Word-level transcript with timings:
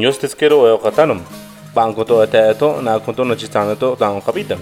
kunyos 0.00 0.18
teskero 0.18 0.56
o 0.74 0.78
katanum 0.78 1.20
bankoto 1.74 2.22
atato 2.22 2.80
na 2.80 2.98
konto 2.98 3.22
no 3.22 3.34
chitanato 3.36 3.96
dan 4.00 4.22
kapitam 4.22 4.58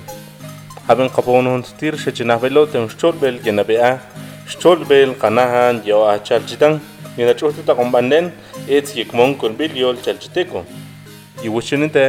haben 0.89 1.09
kaponon 1.09 1.63
tir 1.79 1.95
shechinavelo 1.97 2.67
tem 2.67 2.89
stolbel 2.91 3.39
genabea 3.45 4.01
stolbel 4.49 5.15
kanahan 5.15 5.81
yo 5.87 5.99
achal 6.11 6.43
chitang 6.43 6.81
nina 7.17 7.35
chotu 7.35 7.63
ta 7.65 7.75
kombanden 7.75 8.33
ets 8.67 8.97
yikmon 8.97 9.39
kun 9.39 9.55
biliol 9.55 9.97
chalchiteko 10.05 10.65
iwushinite 11.45 12.05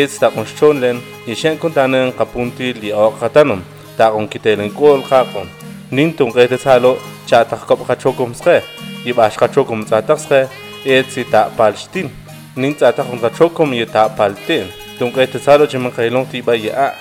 ets 0.00 0.18
ta 0.20 0.28
kon 0.28 0.44
stollen 0.44 1.00
yishen 1.26 1.56
kontanen 1.56 2.12
kapunti 2.12 2.74
li 2.80 2.92
o 2.92 3.10
katanum 3.20 3.62
ta 3.96 4.10
kon 4.10 4.28
kitelen 4.28 4.70
kol 4.70 5.00
kakon 5.08 5.48
nin 5.90 6.12
tung 6.12 6.32
kete 6.36 6.58
salo 6.60 6.98
cha 7.28 7.44
ta 7.44 7.56
kop 7.56 7.80
kachokum 7.88 8.34
ske 8.34 8.60
ibash 9.08 9.36
kachokum 9.40 9.80
ta 9.88 10.02
takske 10.08 10.40
ets 10.84 11.14
ta 11.32 11.48
nints 12.56 12.82
ata 12.82 13.02
junta 13.02 13.30
chokom 13.30 13.72
ye 13.74 13.86
ta 13.86 14.08
palte 14.08 14.66
tun 14.98 15.10
que 15.12 15.26
te 15.26 15.38
salo 15.38 15.66
chiman 15.66 15.92
kailong 15.92 16.26
ti 16.30 16.42
ba 16.42 16.54
ye 16.54 16.70
a. 16.70 16.94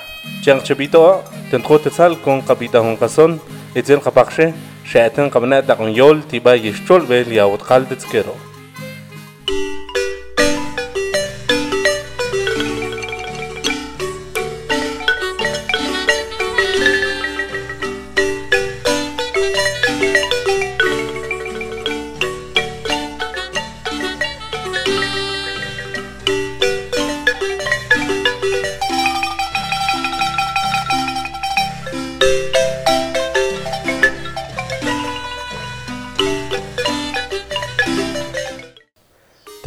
Chang 0.44 0.62
chibito 0.66 1.22
ten 1.52 1.62
tro 1.62 1.78
te 1.78 1.90
sal 1.90 2.16
kon 2.24 2.42
kapita 2.42 2.80
hun 2.86 2.98
kason 2.98 3.40
etzen 3.76 4.00
kapakshe 4.06 4.54
shaten 4.86 5.30
kamna 5.30 5.62
ta 5.62 5.76
kon 5.76 5.92
yol 6.00 6.18
ti 6.30 6.40
ba 6.40 6.54
ye 6.56 6.72
shtol 6.72 7.02
bel 7.10 7.28
ya 7.38 7.46
ut 7.48 7.62
qaldets 7.70 8.06
kero 8.12 8.36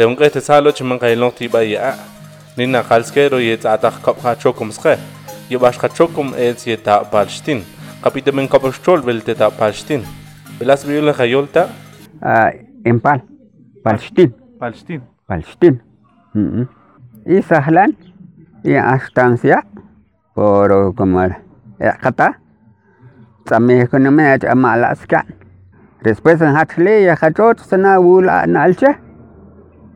un 0.06 0.16
q'ij 0.16 0.30
tisalo 0.32 0.72
chiman 0.72 0.98
qayloq 0.98 1.34
tiib'a 1.38 1.62
ye'a 1.64 1.94
nin 2.56 2.70
naqalskee 2.72 3.28
ro 3.32 3.38
yetz'aj 3.38 3.80
taq 3.84 3.96
kop 4.04 4.18
qachokum 4.24 4.70
sqe 4.76 4.94
yeb'ax 5.50 5.78
qachokum 5.82 6.34
etz 6.46 6.66
yeta' 6.66 7.04
palxtin 7.12 7.62
qapita 8.02 8.32
men 8.32 8.48
kopxchol 8.48 9.02
bel 9.06 9.20
teta' 9.26 9.50
palxtin 9.58 10.02
belas 10.58 10.84
biyul 10.88 11.12
qajol 11.18 11.46
ta? 11.54 11.68
Empal 12.84 13.20
palxtin 13.84 14.30
palxtin 14.60 15.00
palxtin 15.28 15.80
y 17.26 17.42
sahlan 17.42 17.96
y 18.64 18.74
axtansia 18.74 19.58
por 20.34 20.94
como 20.94 21.24
qata 22.02 22.28
tsamih 23.46 23.88
kunamen 23.90 24.26
ach 24.34 24.44
amalaska 24.52 25.24
después 26.02 26.40
en 26.42 26.54
hatli 26.56 27.04
ya 27.04 27.16
hachot 27.20 27.58
sana 27.58 27.98
wul 28.00 28.28
analche 28.28 29.05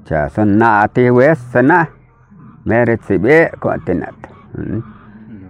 ya 0.09 0.29
son 0.31 0.57
na 0.59 0.83
ati 0.87 1.11
west 1.11 1.53
sana, 1.53 1.89
Meret 2.65 3.03
Sibe, 3.05 3.51
continent. 3.61 4.17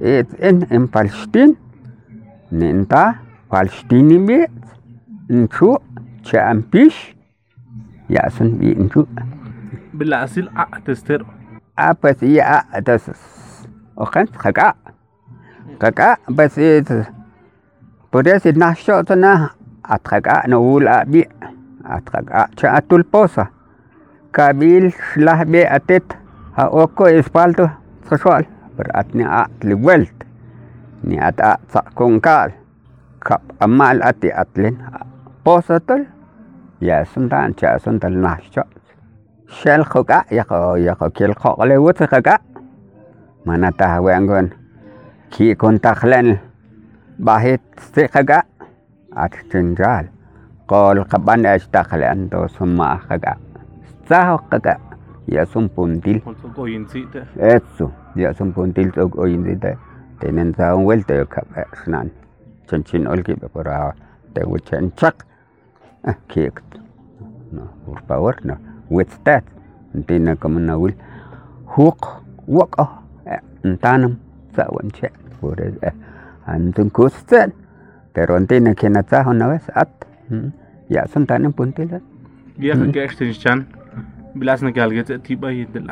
It's 0.01 0.33
in, 0.35 0.67
in 0.71 0.89
Palestine, 0.89 1.57
Ninta, 2.53 3.19
Palestine 3.51 4.27
bit, 4.27 4.51
Nchu, 5.29 5.77
Champish, 6.23 7.15
ya 8.09 8.29
son 8.31 8.59
bi 8.59 8.75
Nchu. 8.75 9.07
bilasil 10.01 10.49
a 10.57 10.65
tester 10.81 11.21
apa 11.77 12.17
sih 12.17 12.41
ya 12.41 12.65
atas 12.73 13.05
okan 14.01 14.33
kakak 14.33 14.73
kakak 15.77 16.17
basi 16.33 16.81
pada 18.09 18.41
si 18.41 18.57
nasyo 18.57 19.05
tu 19.05 19.13
na 19.13 19.53
at 19.85 20.01
kakak 20.01 20.49
na 20.49 20.57
ula 20.57 21.05
bi 21.05 21.21
at 21.85 22.01
kakak 22.09 22.49
cha 22.57 22.81
atul 22.81 23.05
posa 23.05 23.53
be 24.33 25.63
atet 25.67 26.07
ha 26.57 26.69
oko 26.71 27.07
espalto 27.07 27.67
sosol 28.09 28.47
berat 28.77 29.15
ni 29.15 29.25
at 29.25 29.51
liwelt 29.63 30.15
ni 31.03 31.19
at 31.19 31.41
at 31.41 31.61
sa 31.73 31.83
kongkal 31.95 32.51
kap 33.21 33.43
amal 33.61 34.01
ati 34.03 34.33
atlen 34.33 34.77
posa 35.45 35.81
tul 35.81 36.07
ya 36.81 37.05
sundan 37.05 37.55
cha 37.59 37.79
sundan 37.79 38.23
nasyo 38.25 38.65
shell 39.49 39.85
khoka 39.85 40.25
ya 40.31 40.45
ko 40.45 40.77
ya 40.79 40.95
ko 40.95 41.11
kel 41.11 41.35
kho 41.35 41.59
le 41.69 41.77
wut 41.77 41.99
khaka 41.99 42.39
mana 43.45 43.71
ta 43.73 44.01
wengon 44.01 44.55
ki 45.31 45.55
kon 45.61 45.77
takhlen 45.79 46.39
bahit 47.19 47.61
se 47.93 48.07
khaka 48.09 48.41
at 49.17 49.33
tinjal 49.51 50.07
qol 50.71 51.05
qaban 51.11 51.45
ash 51.47 51.67
takhlen 51.75 52.31
to 52.31 52.47
summa 52.57 53.01
tzahoqqaqa 54.11 54.75
yasum 55.31 55.69
puntil 55.75 56.19
tzokoyinsita 56.19 57.21
eso 57.39 57.93
yasum 58.17 58.53
puntil 58.53 58.91
tzokoyinsita 58.91 59.71
tenen 60.21 60.53
tzaon 60.55 60.85
vuelta 60.85 61.15
yo 61.15 61.27
kapa 61.27 61.65
xnan 61.79 62.11
chanchin 62.67 63.07
olkipa 63.07 63.49
pora 63.49 63.95
te 64.35 64.43
wuchen 64.45 64.91
chak 64.99 65.25
kiek 66.29 66.59
no 67.53 67.69
por 67.87 68.03
favor 68.09 68.35
no 68.45 68.57
wetstat 68.91 69.45
ntina 69.95 70.37
como 70.37 70.59
na 70.59 70.75
wil 70.79 70.95
huq 71.77 72.01
waqa 72.49 72.87
ntanam 73.65 74.19
tzawan 74.53 74.91
che 74.91 75.09
por 75.41 75.57
antun 76.47 76.91
kustan 76.91 77.53
pero 78.13 78.39
ntina 78.41 78.75
kena 78.75 79.03
tzahon 79.03 79.39
na 79.39 79.49
vez 79.49 79.71
at 79.75 80.07
ya 80.89 81.07
son 81.07 81.27
tan 81.27 81.53
puntil 81.53 82.03
ya 82.59 82.75
que 82.93 83.05
este 83.05 83.33
chan 83.33 83.80
ብላስ 84.39 84.61
ነጋልገፀ 84.67 85.09
እቲ 85.21 85.37
ባየድላ 85.43 85.91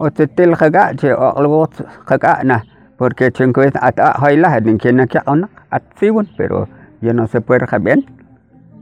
ottel 0.00 0.52
kaga 0.60 0.82
che 1.00 1.10
algo 1.12 1.68
kaga 2.08 2.32
na 2.50 2.56
porque 2.98 3.26
chingo 3.36 3.60
es 3.60 3.74
ata 3.88 4.06
hoila 4.20 4.48
hedin 4.52 4.78
kena 4.82 5.04
kya 5.12 5.20
ona 5.32 5.46
atsiun 5.76 6.26
pero 6.38 6.58
ya 7.04 7.12
no 7.12 7.26
se 7.32 7.40
puede 7.40 7.66
jaben 7.72 8.00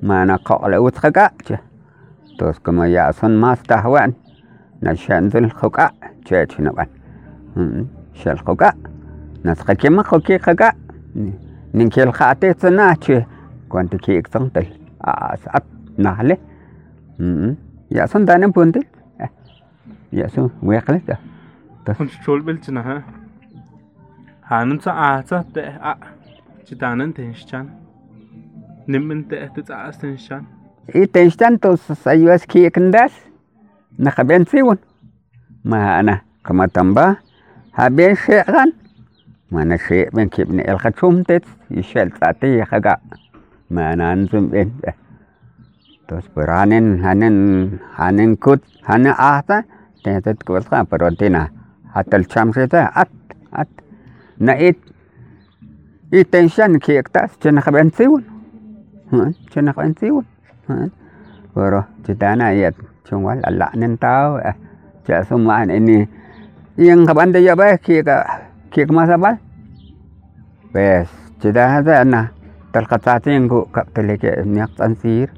mana 0.01 0.39
qala 0.39 0.79
ut 0.81 0.95
kaga 1.05 1.27
che. 1.47 1.59
Tos 2.39 2.61
como 2.61 2.85
ya 2.87 3.13
son 3.13 3.35
más 3.43 3.59
tahwan 3.71 4.15
na 4.81 4.95
shandul 4.95 5.51
kaga 5.61 5.91
che 6.27 6.47
chinaban 6.51 6.89
shal 8.15 8.39
mm, 8.39 8.47
kaga 8.47 8.71
nas 9.43 9.61
kake 9.67 9.91
ma 9.91 10.03
kake 10.11 10.39
kaga 10.47 10.71
nin 11.77 11.91
kel 11.91 12.13
khate 12.13 12.55
tsana 12.55 12.95
che. 13.05 13.27
Kwanti 13.71 13.99
ki 14.05 14.13
iktantel 14.21 14.67
as 15.03 15.43
at 15.57 15.67
nahle. 15.99 16.39
Mm, 17.19 17.57
яасан 17.91 18.25
данэн 18.25 18.53
пүндэ 18.53 18.83
яасан 20.13 20.51
уяхлэта 20.63 21.19
тас. 21.85 21.97
Чулбэлж 22.25 22.69
наа 22.69 23.05
хаанц 24.49 24.87
аацат 24.87 25.57
а 25.57 25.97
чи 26.69 26.75
данэн 26.75 27.13
тэншчан. 27.13 27.71
Нэмэн 28.87 29.25
тэтэ 29.29 29.63
цаас 29.63 29.97
тэншчан. 29.97 30.47
И 30.95 31.07
тэншчан 31.07 31.59
тус 31.59 31.81
саюас 32.05 32.43
киекэндас 32.47 33.13
нахабэн 33.99 34.47
цивун 34.47 34.79
маана 35.65 36.23
каматамба 36.43 37.19
хабэн 37.73 38.17
шээган. 38.17 38.73
Mana 39.51 39.79
shee 39.79 40.09
ben 40.13 40.29
kibne 40.29 40.63
el 40.63 40.79
khachum 40.79 41.25
tet 41.25 41.45
ishel 41.71 42.11
tsate 42.11 42.57
yaga 42.57 43.01
mana 43.71 44.13
anzum 44.13 44.49
ben 44.49 44.73
Tos 46.09 46.25
pues, 46.33 46.49
hanen, 46.49 47.05
hanen, 47.05 47.81
hanen 47.93 48.37
kut, 48.41 48.65
hanen 48.83 49.13
ahta, 49.13 49.65
tetet 50.03 50.41
kutka, 50.41 50.85
pero 50.89 51.13
tina, 51.13 51.53
hatal 51.93 52.25
chamrita, 52.25 52.89
at, 52.95 53.13
at, 53.53 53.69
na 54.41 54.57
it, 54.57 54.81
tension 56.31 56.81
kiektas, 56.81 57.37
chenakaben 57.45 57.93
ha, 57.93 57.97
siwon, 58.01 58.25
chenakaben 59.53 59.93
siwon, 60.01 60.25
pero, 61.53 61.85
ha, 61.85 61.89
chitana 62.07 62.57
yet, 62.57 62.73
ya, 62.73 62.89
chungwal, 63.05 63.45
Allah 63.45 63.69
nentau. 63.77 64.41
eh, 64.41 64.57
semua 65.29 65.69
ini, 65.69 66.09
yang 66.81 67.05
kapan 67.05 67.37
dia 67.37 67.53
ya, 67.53 67.53
bay, 67.53 67.77
kiek, 67.77 68.09
kiek 68.73 68.89
masabal, 68.89 69.37
pues, 70.73 71.13
chitana 71.45 71.85
sa, 71.85 72.01
na, 72.01 72.33
talkatsatin 72.73 73.45
kap 73.45 73.69
kapteleke, 73.77 74.41
niak 74.49 74.73
tansir, 74.73 75.37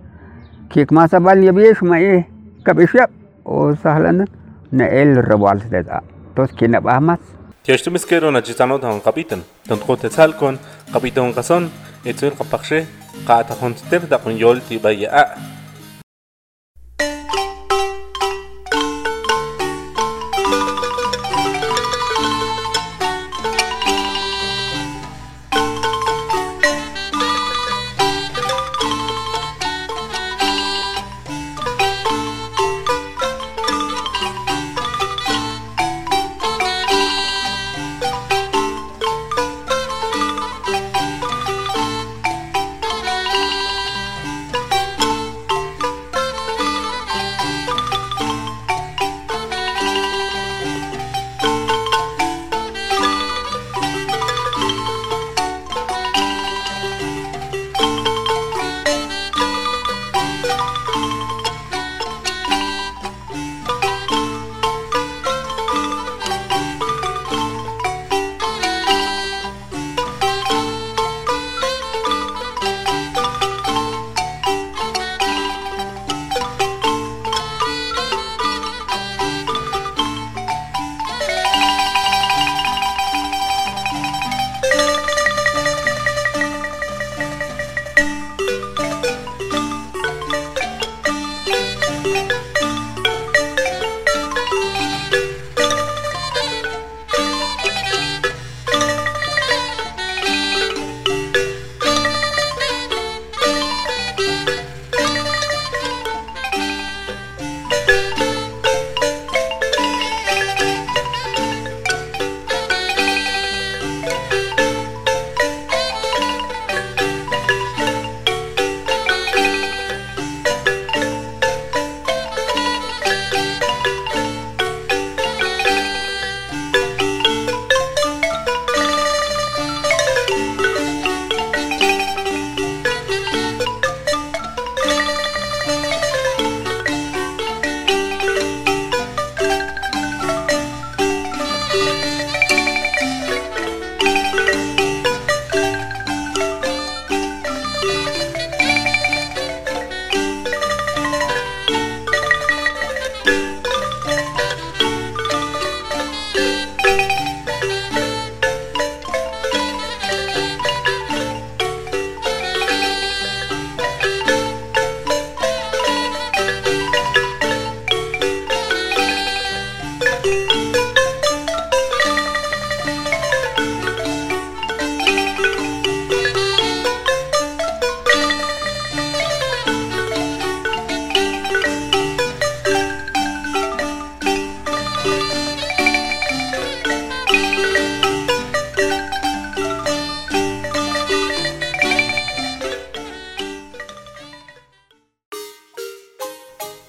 كيك 0.71 0.93
ما 0.93 1.07
سبال 1.07 1.45
يبيش 1.45 1.83
ما 1.83 1.97
إيه؟ 1.97 2.29
كبيش 2.67 2.95
يب. 2.95 3.09
أو 3.47 3.75
سهلا 3.75 4.25
نقل 4.73 5.19
الربو 5.19 5.47
على 5.47 5.61
سداد. 5.61 6.01
توس 6.37 6.53
كينا 6.53 6.79
بأهماس 6.79 7.19
تيش 7.65 7.83
تمسكيرو 7.83 8.31
نجيسانو 8.31 8.77
تهون 8.77 8.99
قبيتن. 8.99 9.41
تنتقو 9.65 9.95
تسالكون 9.95 10.59
قبيتون 10.95 11.33
قصون. 11.33 11.71
إتوين 12.07 12.33
قبخشي 12.33 12.85
قاعد 13.29 13.47
تهون 13.47 13.75
تتف 13.75 14.11
داقون 14.11 14.33
يول 14.37 14.61
تيبا 14.69 14.91
يأ 14.91 15.35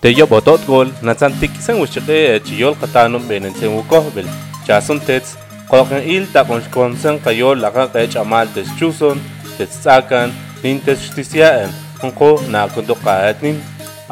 Teyo 0.02 0.26
botot 0.26 0.64
gol 0.66 0.90
natsan 1.06 1.34
tikisen 1.40 1.78
wichike 1.78 2.42
chiyol 2.46 2.74
qatanum 2.82 3.24
benensen 3.30 3.70
wukohbel 3.76 4.28
chasun 4.66 5.00
tets 5.08 5.30
qoqen 5.70 6.02
il 6.16 6.26
ta 6.34 6.42
konsen 6.76 7.16
qayol 7.26 7.58
laqa 7.64 7.84
qech 7.94 8.16
amal 8.24 8.48
tes 8.56 8.68
chuson 8.80 9.18
tes 9.58 9.72
tsakan 9.84 10.28
nin 10.64 10.78
tes 10.86 10.98
justiciaen 11.04 11.70
unqo 12.06 12.30
na 12.54 12.62
kunto 12.74 12.96
qaatnin 13.04 13.58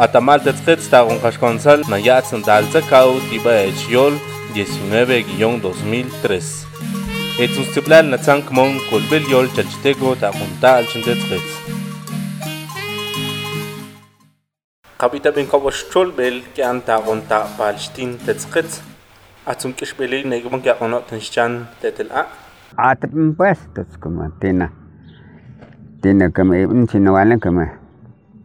atamal 0.03 0.39
tes 0.45 0.59
qets 0.65 0.85
ta 0.91 0.99
qonqashkonsal 1.07 1.79
na 1.89 1.97
yatsan 2.07 2.41
dalza 2.47 2.81
kau 2.91 3.11
tiba 3.29 3.55
chiyol 3.79 4.13
19-2003 4.53 6.29
Etsun 7.43 7.65
stiplal 7.71 8.05
natsan 8.13 8.39
kmon 8.47 8.71
kolbel 8.89 9.23
yol 9.33 9.47
chalchitego 9.55 10.09
ta 10.21 10.29
qunta 10.37 10.69
al 10.77 10.85
chintet 10.91 11.21
qets 11.29 11.78
قبيتا 15.04 15.30
بين 15.30 15.46
كوش 15.46 15.84
تول 15.92 16.16
بيل 16.16 16.42
كان 16.56 16.80
تاغون 16.84 17.28
تا 17.28 17.44
بالشتين 17.58 18.18
تتسقط 18.26 18.64
أتم 19.48 19.72
كش 19.72 19.92
بيلي 19.92 20.22
نيجمون 20.22 20.60
كأغنو 20.60 21.00
تنشان 21.08 21.64
تتلقى 21.82 22.26
عاتب 22.78 23.36
بس 23.36 23.60
تسكما 23.74 24.30
تينا 24.40 24.70
تينا 26.02 26.28
كما 26.28 26.64
ابن 26.64 26.86
سنوالا 26.86 27.36
كما 27.36 27.68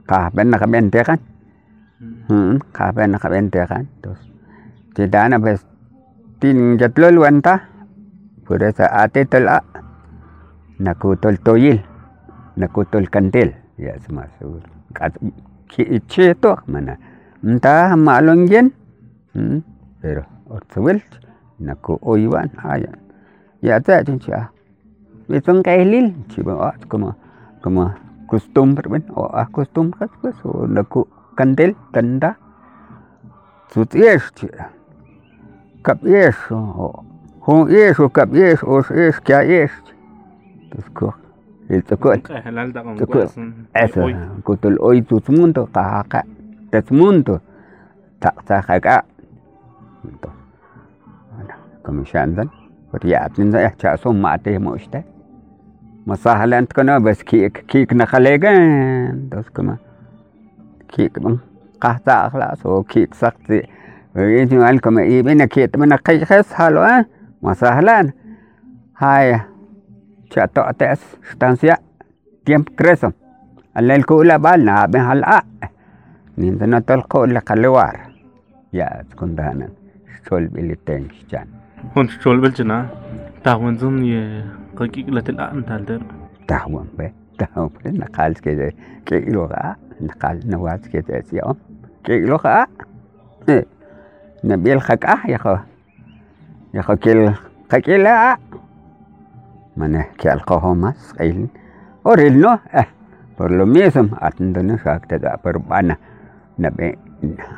قابن 0.08 0.56
قبن 0.56 0.92
تيغان 0.92 1.20
هم 2.30 2.60
قابن 2.76 3.16
قبن 3.16 3.50
تيغان 3.52 3.86
تس 4.04 4.20
تدانا 4.96 5.38
بس 5.38 5.60
tin 6.40 6.80
jatlol 6.80 7.20
wanta 7.20 7.54
pura 8.48 8.72
sa 8.72 8.86
ate 9.04 9.28
tala 9.32 9.60
nakutol 10.80 11.36
toyil 11.46 11.78
nakutol 12.56 13.04
kantil 13.12 13.52
ya 13.76 14.00
semasur 14.00 14.64
ከእቼቶ 15.73 16.45
ማና 16.73 16.91
እንታ 17.49 17.67
ማሎንጀን 18.07 18.69
pero 20.03 20.23
ortsewel 20.55 20.99
nako 21.67 21.93
oiban 22.13 22.51
haya 22.63 22.93
ya 23.67 23.81
ta 23.81 24.05
chincha 24.07 24.53
beton 25.29 25.65
kailil 25.67 26.13
chiba 26.29 26.55
como 26.93 27.17
como 27.65 27.85
costumbre 28.31 28.87
ben 28.93 29.05
o 29.17 29.25
a 29.41 29.45
costumbre 29.57 30.05
pues 30.21 30.37
o 30.45 30.67
nako 30.77 31.09
kandel 31.39 31.73
kanda 31.95 32.31
sutiesh 33.73 34.29
chira 34.37 34.69
kapiesh 35.87 36.53
o 36.53 36.61
ho 37.47 37.55
yesh 37.77 38.01
o 38.05 38.13
kapiesh 38.19 38.63
o 38.63 38.85
yesh 39.01 39.19
kya 39.27 39.41
yesh 39.53 39.77
pues 40.69 40.87
ko 40.93 41.09
tokol 41.89 42.19
eso 43.75 44.01
kutol 44.45 44.77
oy 44.81 45.03
tus 45.03 45.29
mundo 45.29 45.63
kaka 45.73 46.21
tes 46.71 46.91
mundo 46.91 47.41
tak 48.21 48.37
tak 48.47 48.67
kaka 48.67 48.97
to 50.23 50.31
como 51.85 52.05
shandan 52.05 52.49
وريات 52.95 53.41
من 53.41 53.51
ذا 53.51 53.61
يحتاج 53.61 54.09
ما 54.09 54.37
تيه 54.37 54.59
موشته 54.59 55.03
مسهل 56.07 56.55
أنت 56.55 56.73
كنا 56.73 56.99
بس 56.99 57.23
كيك 57.23 57.65
كيك 57.69 57.93
نخليجان 57.93 59.29
دوس 59.29 59.49
كما. 59.49 59.77
كيك 60.89 61.19
من 61.19 61.39
قهتا 61.81 62.29
خلاص 62.29 62.67
هو 62.67 62.83
كيك 62.83 63.15
سقطي. 63.15 63.63
ويجي 64.17 64.57
مالكم 64.57 64.99
إيه 64.99 65.23
بينا 65.23 65.45
كيت 65.45 65.77
من 65.77 65.93
قي 65.93 66.25
خس 66.25 66.53
هالو 66.55 66.81
أه 66.81 67.07
مسهلان 67.43 68.13
هاي. 68.99 69.41
Chato 70.35 70.63
ates 70.67 71.01
stancia 71.33 71.79
tiempo 72.45 72.73
creso 72.75 73.09
alel 73.79 74.03
ko 74.09 74.25
la 74.25 74.39
bal 74.39 74.61
na 74.65 74.87
ben 74.93 75.07
hal 75.09 75.23
a 75.23 75.39
ninda 76.37 76.67
na 76.67 76.81
tol 76.81 77.03
ko 77.11 77.27
la 77.27 77.41
kalwar 77.49 78.11
ya 78.79 78.87
kundana 79.19 79.67
sol 80.27 80.45
biliten 80.55 81.07
chan 81.31 81.49
هون 81.97 82.09
شول 82.09 82.41
بلجنا 82.41 82.89
تاون 83.45 83.77
زون 83.79 84.05
ي 84.05 84.45
قيق 84.77 85.09
لتلقى 85.09 85.53
انت 85.53 85.71
الدر 85.71 86.03
تاون 86.49 86.89
به 86.99 87.11
تاون 87.39 87.71
به 87.85 87.91
نقال 87.91 88.35
كده 88.35 88.73
كيلو 89.07 89.45
غا 89.45 89.77
نقال 90.01 90.41
نواز 90.51 90.89
كده 90.89 91.21
سيوم 91.21 91.57
كيلو 92.05 92.39
manahki 99.77 100.29
alkoho 100.29 100.75
mas 100.75 101.13
kailin. 101.13 101.51
Oril 102.05 102.39
no, 102.41 102.61
eh, 102.73 102.87
por 103.37 103.51
lo 103.51 103.67
mismo, 103.67 104.17
atendo 104.21 104.63
no 104.63 104.77
shaktaga 104.79 105.39
perbana. 105.39 105.99
Nabe, 106.59 106.99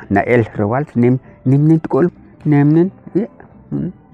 na 0.09 0.21
el 0.21 0.45
rewalt 0.55 0.95
nim, 0.95 1.19
nim 1.45 1.67
nitkol, 1.67 2.09
nim 2.45 2.73
nin, 2.73 2.91
ye, 3.13 3.27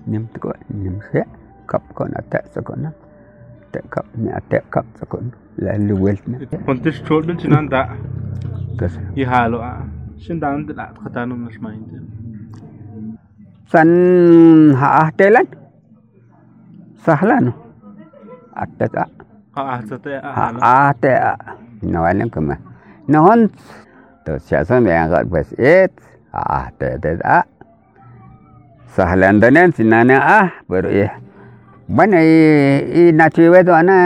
nim 0.07 0.27
tkol, 0.33 0.57
nim 0.69 0.99
she, 1.11 1.23
kap 1.67 1.83
kon 1.93 2.11
atak 2.17 2.49
sakona. 2.53 2.91
Atak 3.69 3.89
kap, 3.89 4.05
ni 4.17 4.29
atak 4.31 4.63
kap 4.69 4.85
sakona. 4.99 5.31
Lalu 5.57 5.95
welt 5.95 6.27
na. 6.27 6.37
Pontish 6.65 7.03
chol 7.05 7.25
bin 7.27 7.37
chinan 7.37 7.69
da. 7.69 7.95
Kas. 8.77 8.97
Yi 9.15 9.23
halo 9.23 9.61
a. 9.61 9.85
Shindan 10.17 10.65
da 10.65 10.91
khatanum 10.97 11.45
nashmain. 11.45 11.85
San 13.69 14.73
ha 14.73 15.11
telan. 15.15 15.47
Sahlan. 17.05 17.62
Atta 18.55 18.85
ta 18.87 19.03
آه 19.57 19.81
تتي 19.81 20.19
ha 20.19 20.63
آه 20.63 20.91
ate 20.91 21.13
no 21.91 22.01
valen 22.01 22.29
como 22.29 22.55
no 23.07 23.17
hon 23.27 23.41
to 24.25 24.39
sia 24.39 24.65
son 24.65 24.83
de 24.85 24.93
agar 25.03 25.25
pues 25.31 25.53
et 25.59 25.91
ah 26.33 26.71
te 26.79 26.87
te 27.03 27.19
a 27.23 27.39
sahlan 28.95 29.39
danen 29.41 29.69
sinana 29.77 30.17
ah 30.37 30.47
pero 30.69 30.89
eh 30.89 31.11
bueno 31.87 32.17
y 32.21 33.09
y 33.09 33.11
nacido 33.13 33.75
ana 33.75 33.97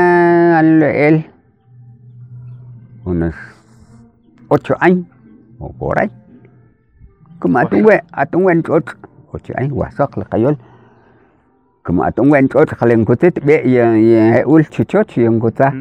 como 11.88 12.04
atón 12.04 12.28
buen 12.28 12.52
chot 12.52 12.68
jalen 12.76 13.08
kutit 13.08 13.40
be 13.48 13.64
ya 13.64 13.96
ya 13.96 14.44
ul 14.44 14.68
chuchot 14.68 15.08
yung 15.24 15.40
kutsa 15.40 15.72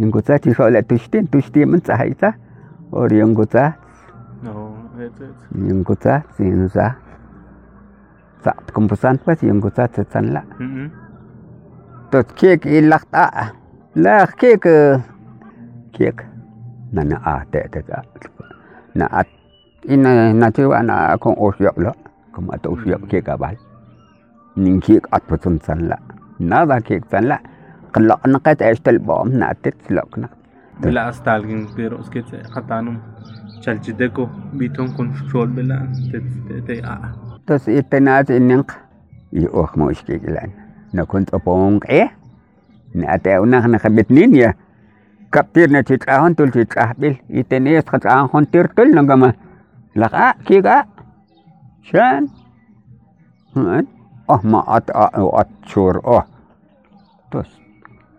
yung 0.00 0.08
kutsa 0.08 0.40
ti 0.40 0.56
sole 0.56 0.80
tushtin 0.88 1.28
tushtin 1.28 1.68
man 1.68 1.84
sa 1.84 2.00
haita 2.00 2.32
or 2.96 3.12
yung 3.12 3.36
kutsa 3.36 3.76
yung 5.52 5.84
kutsa 5.84 6.24
sin 6.32 6.64
sa 6.72 6.96
sa 8.40 8.56
kumpusan 8.72 9.20
pa 9.20 9.36
si 9.36 9.52
yung 9.52 9.60
kutsa 9.60 9.84
sa 9.92 10.00
tanla 10.00 10.48
tot 12.08 12.32
kik 12.32 12.64
ilakta 12.64 13.52
la 14.00 14.24
kik 14.24 14.64
kik 15.92 16.24
na 16.96 17.04
na 17.04 17.20
ate 17.20 17.68
te 17.68 17.84
ka 17.84 18.00
na 18.96 19.12
at 19.12 19.28
ina 19.84 20.32
na 20.32 20.48
lo. 21.76 21.92
Kung 22.32 22.48
ato 22.48 22.72
usyok 22.72 23.12
نينكيك 24.56 25.06
أتبتون 25.12 25.58
تنلا 25.58 25.98
نادا 26.40 26.78
كيك 26.78 27.04
تنلا 27.04 27.38
قلق 27.94 28.28
نقيت 28.28 28.62
إيش 28.62 28.80
تلبوم 28.80 29.28
ناتت 29.28 29.92
لقنا 29.92 30.28
بلا 30.80 31.08
أستالجين 31.08 31.66
بيرو 31.76 32.00
اسكيت 32.00 32.46
خطانم. 32.46 32.98
چل 33.62 33.80
جدكو 33.80 34.28
بيتون 34.52 34.88
كون 34.96 35.14
شول 35.32 35.48
بلا 35.48 35.92
تتتتي 36.12 36.84
آ 36.84 36.88
آه. 36.88 37.14
تس 37.46 37.68
اتنات 37.68 38.30
اننق 38.30 38.70
يوخ 39.32 39.78
موشكي 39.78 40.18
جلان 40.18 40.50
نكونت 40.94 41.34
اپونق 41.34 41.86
إيه؟ 41.90 42.10
ناتي 42.94 43.36
أو 43.36 43.44
نحن 43.44 43.78
خبتنين 43.78 44.34
يا. 44.34 44.54
كابتير 45.32 45.70
نتيت 45.70 46.08
اهون 46.08 46.36
تول 46.36 46.50
تيت 46.50 46.78
اهبل 46.78 47.16
اتنيت 47.30 47.88
خط 47.88 48.06
اهون 48.06 48.50
تير 48.50 48.66
تل 48.66 48.94
نغم 48.94 49.32
لقا 49.96 50.32
كيغا. 50.46 50.84
شان. 51.82 52.28
oh 54.28 54.40
ma 54.44 54.60
at 54.76 54.90
a 54.94 55.06
o 55.20 55.30
at 55.40 55.48
chur 55.66 56.00
o 56.04 56.22
tos 57.30 57.48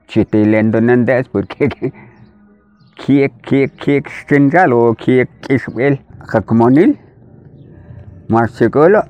chite 0.07 0.45
lendo 0.45 0.79
Kek, 0.79 1.05
des 1.05 1.27
por 1.27 1.43
ke 1.45 1.69
ke 2.95 3.29
ke 3.41 3.67
ke 3.81 4.01
stengal 4.09 4.73
o 4.73 4.93
ke 4.93 5.25
kiswel 5.41 5.97
khakmonil 6.27 6.97
marsikolo 8.29 9.01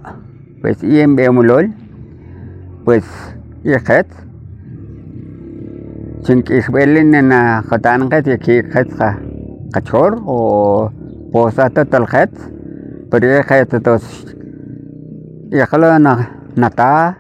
pues 0.62 0.84
yem 0.84 1.16
bemulol 1.16 1.66
pues 2.86 3.06
yekhet 3.64 4.08
chin 6.24 6.44
kiswel 6.44 7.04
nena 7.04 7.64
khatan 7.68 8.10
khat 8.10 8.26
ka, 8.26 8.38
ke 8.38 8.56
khat 8.72 8.88
kha 8.98 9.10
kachor 9.74 10.12
o 10.26 10.38
oh, 10.38 10.92
posata 11.32 11.84
talkhat 11.86 12.32
pero 13.10 13.26
yekhet 13.28 13.84
tos 13.84 14.06
yekhlo 15.52 15.98
na 16.00 16.43
nata 16.54 17.18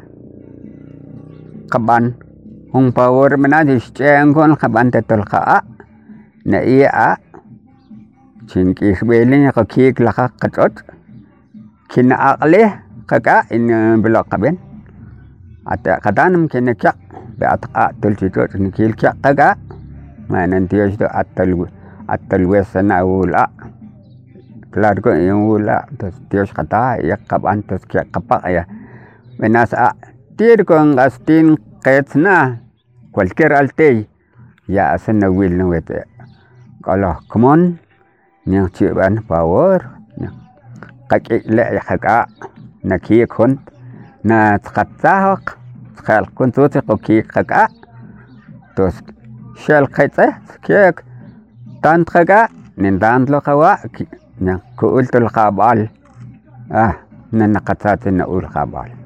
kaban 1.73 2.13
hong 2.69 2.93
power 2.93 3.33
mena 3.37 3.65
di 3.65 3.81
cengkon 3.81 4.53
kaban 4.57 4.93
tetol 4.93 5.25
ka 5.25 5.65
na 6.45 6.59
iya 6.61 6.89
a 6.89 7.09
cingki 8.45 8.93
sbeli 8.93 9.49
ka 9.49 9.63
kik 9.65 9.97
la 10.05 10.11
ka 10.13 10.29
katot 10.37 10.73
kina 11.89 12.37
akle 12.37 12.63
ka 13.09 13.17
ka 13.21 13.45
in 13.53 13.69
bela 14.01 14.25
kaben. 14.25 14.57
Ata 15.63 16.01
katanam 16.03 16.51
kina 16.51 16.75
kya 16.75 16.91
be 17.39 17.45
at 17.47 17.63
a 17.73 17.95
tul 18.01 18.13
ti 18.19 18.27
tot 18.27 18.51
ni 18.59 18.69
kil 18.69 18.91
kya 18.93 19.15
ka 19.23 19.31
ka 19.31 19.49
ma 20.27 20.45
nan 20.45 20.67
ti 20.67 20.75
yo 20.75 20.89
atal 21.07 21.69
atal 22.09 22.43
wesana 22.51 22.99
ula 23.05 23.47
kelar 24.73 24.97
ko 24.99 25.13
yang 25.15 25.47
ula 25.47 25.87
tos 25.95 26.17
tios 26.27 26.51
kata 26.51 26.99
ya 26.99 27.15
kaban 27.15 27.63
tos 27.63 27.85
kya 27.87 28.03
kapak 28.11 28.43
ya 28.51 28.63
benas 29.43 29.73
a' 29.75 29.91
tir 30.39 30.63
con 30.63 30.95
q'astin 30.95 31.47
qetzna' 31.83 32.63
cualquier 33.12 33.51
altey 33.51 34.07
ya 34.75 34.83
hacen 34.91 35.19
nawil 35.19 35.57
wete' 35.71 36.07
k'oloj 36.83 37.17
kmon 37.31 37.62
ñajchib'an 38.47 39.19
favor 39.27 39.83
qak'ik'le' 41.12 41.83
qak'a' 41.89 42.23
naki'ek 42.88 43.35
junt 43.35 43.59
natzqatzajaq 44.23 45.43
tqelq'untzutz 46.00 46.79
qoki'ek 46.88 47.27
qak'a' 47.35 47.67
tos 48.79 49.03
xelqetz'ej 49.63 50.33
ki'ek 50.63 51.03
tant 51.83 52.07
qak'a' 52.15 52.47
nindantlo 52.79 53.43
qawa' 53.43 53.75
ku'ul 54.79 55.05
tul 55.12 55.27
qab'al 55.35 55.88
ah 56.71 56.93
nanaqatzatz 57.38 58.07
na'ul 58.07 58.47
qab'al 58.55 58.91
Ew 58.91 59.02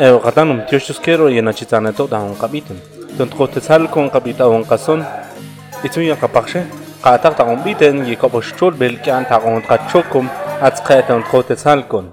وغدانهم 0.00 0.60
تيوشتوس 0.60 0.98
كيرو 0.98 1.28
يناتشيتانا 1.28 1.90
تودا 1.90 2.16
هون 2.16 2.34
قبيتن 2.34 2.76
تنتخو 3.18 3.46
تسهل 3.46 3.86
كون 3.86 4.08
قبيتا 4.08 4.44
هون 4.44 4.62
قصون 4.62 5.04
إتويا 5.84 6.14
قبخشي 6.14 6.60
قاتاق 7.02 7.36
تاغون 7.36 7.62
بيتن 7.62 8.06
يكبوش 8.06 8.52
تشول 8.52 8.74
بالكان 8.74 9.26
تاغون 9.26 9.62
تقاتشوكم 9.62 10.28
أتسقيتا 10.62 11.18
نتخو 11.18 11.40
تسهل 11.40 11.82
كون 11.82 12.10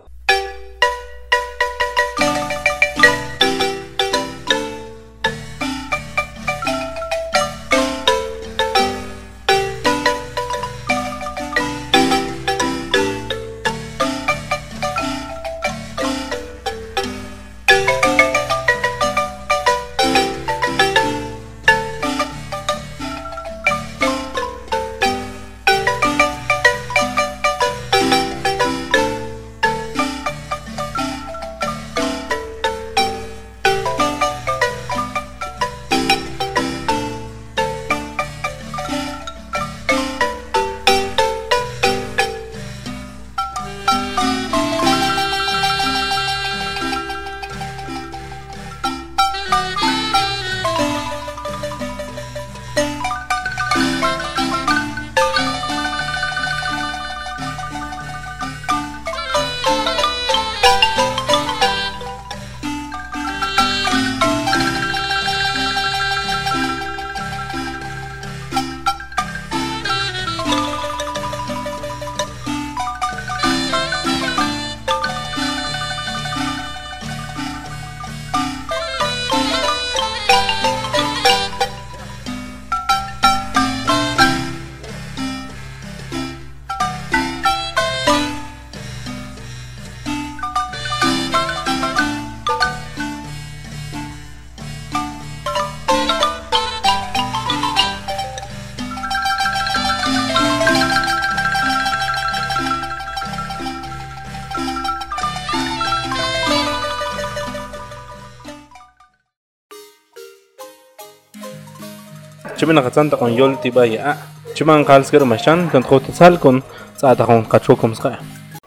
chimina 112.62 112.82
qatzanta 112.86 113.18
con 113.18 113.34
yol 113.34 113.58
tiba 113.58 113.84
ya 113.90 114.14
chiman 114.54 114.86
qalskero 114.86 115.26
machan 115.26 115.60
kan 115.74 115.82
qotetzal 115.82 116.38
con 116.38 116.62
tsata 116.94 117.26
con 117.26 117.42
qachokum 117.52 117.92
ska 117.98 118.12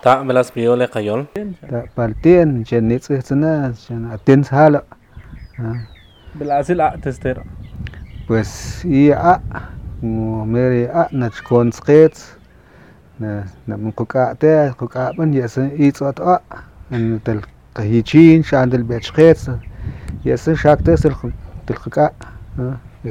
ta 0.03 0.13
melas 0.27 0.51
biole 0.55 0.87
qayol 0.95 1.21
ta 1.71 1.79
partien 1.95 2.49
chen 2.69 2.89
nits 2.91 3.07
tsna 3.07 3.71
chen 3.85 4.03
aten 4.15 4.43
sala 4.43 4.81
belasil 6.39 6.83
a 6.87 6.89
testero 7.05 7.43
pues 8.27 8.83
i 8.83 9.15
a 9.15 9.35
mo 10.03 10.43
mere 10.53 10.91
a 11.01 11.07
na 11.19 11.31
chkon 11.31 11.71
skets 11.79 12.21
na 13.23 13.47
na 13.67 13.75
mun 13.79 13.93
kuka 13.99 14.35
te 14.43 14.75
kuka 14.81 15.15
ban 15.17 15.31
yesen 15.39 15.71
i 15.79 15.95
tsot 15.95 16.19
a 16.19 16.43
en 16.91 17.23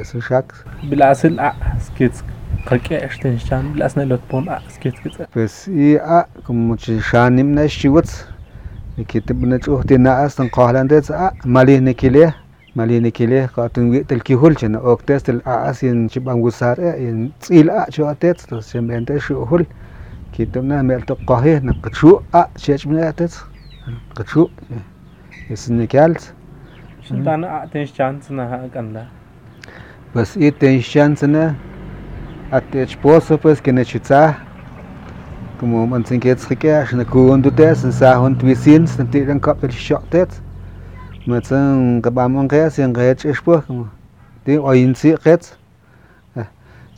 shak 0.02 0.52
belasil 0.90 1.38
a 1.38 1.54
skits 1.80 2.24
qake 2.66 2.94
esten 2.98 3.38
shan 3.38 3.72
belasne 3.74 4.08
lot 4.08 4.20
pon 4.28 4.48
a 4.48 4.60
skits 4.68 4.98
skits 4.98 5.18
pues 5.32 5.68
i 5.68 5.96
a 5.96 6.26
como 6.44 6.76
chen 6.76 7.00
shan 7.00 7.36
nim 7.36 7.54
na 7.54 7.68
shiwats 7.68 8.26
nikitib 8.98 9.46
na 9.46 9.58
chuhti 9.58 9.98
na 9.98 10.16
as 10.24 10.34
tan 10.36 10.50
qahlandet 10.50 11.10
a 11.10 11.30
mali 11.44 11.80
nikile 11.80 12.34
mali 12.74 13.00
nikile 13.00 13.48
qatun 13.56 13.90
wi 13.90 14.04
tel 14.04 14.20
kihul 14.20 14.54
chen 14.56 14.76
ok 14.76 15.06
tes 15.06 15.22
tel 15.22 15.40
a 15.44 15.56
as 15.70 15.82
yin 15.82 16.08
chibang 16.08 16.42
gusar 16.42 16.76
e 16.80 16.94
yin 17.04 17.32
tsil 17.40 17.70
a 17.70 17.86
chu 17.90 18.06
atet 18.12 18.46
to 18.48 18.60
sem 18.60 18.90
ente 18.90 19.18
shu 19.20 19.44
hul 19.50 19.66
kitib 20.32 20.64
na 20.64 20.82
mel 20.82 21.00
to 21.02 21.14
qahi 21.28 21.60
na 21.62 21.72
qchu 21.82 22.22
a 22.32 22.48
chech 22.58 22.82
pues 30.14 30.36
iten 30.36 30.80
xanzana 30.80 31.50
ne? 31.50 31.56
ate 32.52 32.82
esposo 32.82 33.36
pues 33.36 33.60
que 33.60 33.72
nechitza 33.72 34.38
como 35.58 35.86
manzinketzrike 35.88 36.70
xna 36.86 37.04
kuundutes 37.04 37.82
en 37.84 37.92
sahun 37.92 38.36
twisin 38.38 38.86
sentiran 38.86 39.40
kapel 39.40 39.72
shoktet 39.72 40.30
matzan 41.26 42.00
kabamon 42.00 42.48
res 42.48 42.78
en 42.78 42.94
rech 42.94 43.24
espo 43.24 43.60
como 43.66 43.88
te 44.44 44.56
oinsi 44.56 45.16
rets 45.24 45.56
eh, 46.36 46.46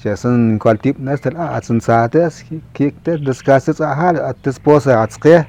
chasan 0.03 0.59
cual 0.59 0.77
tip 0.77 0.99
ne, 0.99 1.13
nestel 1.13 1.41
atzen 1.41 1.81
sates 1.81 2.45
kikte 2.75 3.17
descases 3.17 3.81
ahal 3.81 4.21
at 4.21 4.47
esposa 4.47 5.01
atzke 5.03 5.47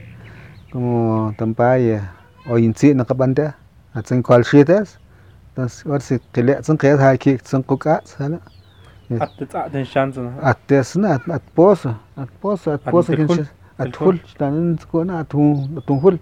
como 0.72 1.34
tampaye 1.38 2.00
eh, 2.00 2.02
oinsi 2.50 2.94
nakabante 2.94 3.44
ne 3.44 3.54
atzen 3.94 4.24
cual 4.24 4.44
shites 4.44 4.96
tsinqayat 5.66 7.00
jaki 7.00 7.38
tsinquk'ats 7.38 8.18
jala 8.20 8.40
atitsa'tin 9.20 9.86
xantsna 9.94 10.32
atisna 10.52 11.20
atposa 11.38 11.96
atposa 12.24 12.74
atposa 12.78 13.46
atjul 13.78 14.18
xtanin 14.30 14.78
tskuna 14.78 15.20
halt 15.24 16.20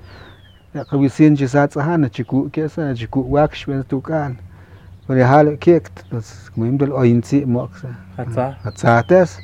qawisin 0.90 1.36
chisats'ajan 1.40 2.06
achiku'ki'sa 2.08 2.90
achiku'wakx 2.94 3.66
bes 3.68 3.86
tuk'an 3.94 4.38
pero 5.08 5.20
ya 5.20 5.28
jala 5.32 5.58
ki'kt 5.66 6.06
pues 6.10 6.50
comimp 6.54 6.80
del 6.80 6.92
oyintsi' 7.02 7.46
mo'ksa 7.46 7.90
atsates 8.70 9.40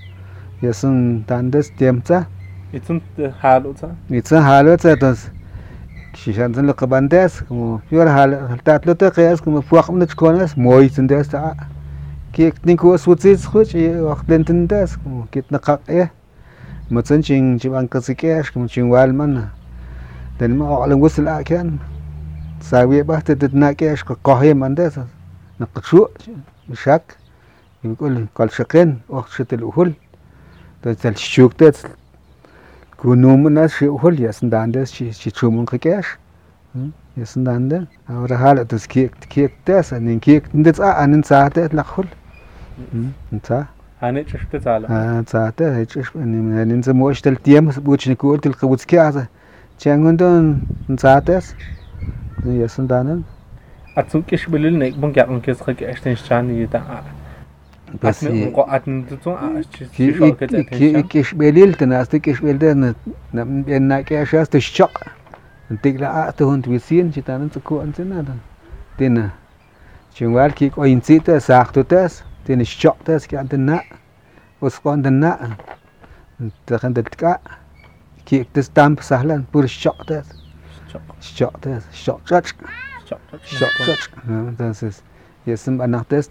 ya 0.62 0.74
san 0.74 1.24
tantes 1.28 1.72
tiemp 1.78 2.06
halt 2.06 2.26
itsen 2.74 3.02
jalu'tsa 3.44 3.90
halt 4.10 4.44
jalu'tsa 4.48 4.96
tonces 5.04 5.32
shishan 6.22 6.54
zan 6.54 6.74
qabandes 6.74 7.42
como 7.48 7.82
yor 7.90 8.08
hal 8.08 8.36
tatlo 8.64 8.94
te 8.94 9.10
qes 9.10 9.42
como 9.42 9.62
fuaq 9.62 9.90
mne 9.90 10.06
chkonas 10.06 10.56
moy 10.56 10.90
tsindes 10.90 11.30
ta 11.34 11.56
kek 12.32 12.62
ninku 12.66 12.94
sutzis 12.98 13.48
khuch 13.52 13.74
waqt 14.08 14.30
lentendes 14.30 14.98
como 15.02 15.26
kit 15.32 15.50
naqaq 15.50 15.82
eh 15.90 16.10
matsan 16.92 17.24
chin 17.26 17.58
chiban 17.60 17.88
kasikesh 17.90 18.54
como 18.54 18.68
chin 18.68 18.92
walman 18.94 19.50
den 20.38 20.58
ma 20.58 20.66
oqlan 20.78 21.02
wusl 21.02 21.28
akan 21.28 21.80
sawi 22.70 23.02
ba 23.04 23.18
te 23.26 23.34
na 23.54 23.74
kesh 23.74 24.06
ko 24.06 24.14
qohe 24.22 24.54
mandes 24.54 25.00
naqshu 25.60 26.06
shak 26.84 27.18
يقول 27.84 28.26
قال 28.36 28.52
شقين 28.52 29.00
وقت 29.10 29.54
الأهل 29.54 29.94
تل 30.84 31.18
شوك 31.18 31.54
تت 31.54 31.78
gunumna 33.02 33.68
shi 33.76 33.86
uhul 33.98 34.20
yasndande 34.20 34.86
shi 34.86 35.12
shi 35.20 35.32
chumun 35.32 35.66
qikesh 35.66 36.10
yasndande 37.18 37.78
ahora 38.10 38.38
hala 38.38 38.66
tus 38.66 38.88
kiek 38.88 39.12
kiek 39.36 39.52
tes 39.66 39.92
anin 39.94 40.20
kiek 40.20 40.44
nditz 40.54 40.80
a 40.80 40.92
anin 41.04 41.24
zaate 41.30 41.62
lakhul 41.80 42.08
nta 43.38 43.60
ane 44.02 44.24
chishte 44.32 44.58
zala 44.66 44.88
ah 44.98 45.22
zaate 45.34 45.66
chish 45.94 46.12
anin 46.26 46.52
anin 46.64 46.82
zum 46.84 47.02
ostel 47.10 47.36
tiem 47.48 47.72
buchni 47.88 48.16
kurtil 48.16 48.54
qutskiaze 48.62 49.24
changundon 49.86 50.52
zaates 51.06 51.56
yasndane 52.62 53.24
atsukish 53.96 54.46
bililne 54.54 54.92
bunga 55.02 55.26
unkes 55.34 55.58
qikesh 55.66 56.02
tenshani 56.06 56.68
da 56.78 56.82
بس 58.03 58.25
كي 59.97 61.03
كيش 61.03 61.35
بليل 61.35 61.75
تناس 61.75 62.09
كيش 62.09 62.41
بليل 62.41 62.95
نم 63.35 64.01
كيش 64.01 64.35
است 64.35 64.55
الشق 64.55 65.01
انتك 65.71 65.95
لا 65.95 66.29
اتهون 66.29 66.63
تويسين 66.63 67.13
شتان 67.13 67.51
تكو 67.51 67.83
انتنا 67.83 68.25
تنا 68.99 69.31
شنوال 70.15 70.53
كيك 70.55 70.79
او 70.79 70.85
ينسيت 70.85 71.31
ساختو 71.31 71.83
تاس 71.83 72.23
تنا 72.45 72.61
الشق 72.61 72.97
تاس 73.05 73.27
كي 73.27 73.37
عندنا 73.37 73.81
وسقون 74.61 75.03
دنا 75.03 75.57
تخن 76.67 76.95
تلقى 76.95 77.41
كيك 78.27 78.49
تستامب 78.55 79.01
سهلا 79.01 79.45
بور 79.55 79.65
الشق 79.65 80.05
تاس 80.05 80.27
الشق 81.21 81.59
تاس 81.63 81.83
الشق 81.93 82.21
شق 82.27 82.45
شق 83.05 83.29
شق 83.45 84.11
entonces 84.29 84.95
يسم 85.47 85.83
انا 85.83 86.05
تاس 86.09 86.29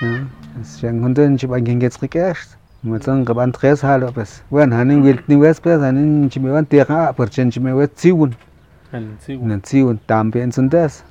تنسا 0.00 0.26
Siang 0.62 1.00
hunten 1.02 1.38
chip 1.38 1.50
ageng 1.50 1.80
gets 1.80 1.96
rikesh. 1.98 2.56
Matang 2.84 3.24
kaban 3.24 3.52
tres 3.52 3.80
halo 3.80 4.12
pes. 4.12 4.42
Wan 4.50 4.70
hanin 4.70 5.02
wilt 5.02 5.28
ni 5.28 5.36
wes 5.36 5.58
pes 5.60 5.80
hanin 5.80 6.28
chime 6.30 6.50
wan 6.52 6.66
teka 6.66 7.14
per 7.16 7.26
chen 7.26 7.50
chime 7.50 7.74
wes 7.74 7.90
siwun. 7.96 8.34
Nan 8.92 9.60
siwun 9.62 9.98
tampen 10.06 10.52
sundes. 10.52 11.02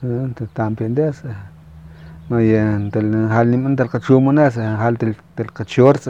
Ta 0.00 0.44
tampen 0.54 0.94
des. 0.94 1.22
Ma 2.28 2.38
yan 2.38 2.90
del 2.90 3.28
hal 3.34 3.46
ni 3.46 3.56
man 3.56 3.76
del 3.76 3.88
kachumonas 3.88 4.56
hal 4.56 4.94
del 4.94 5.14
del 5.36 5.46
kachors. 5.46 6.08